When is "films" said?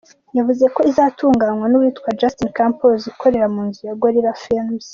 4.43-4.85